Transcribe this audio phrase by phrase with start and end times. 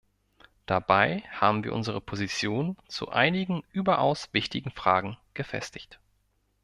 [0.65, 5.99] Dabei haben wir unsere Position zu einigen überaus wichtigen Fragen gefestigt.